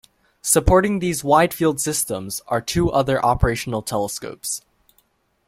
[0.41, 4.63] Supporting these wide field systems are two other operational telescopes.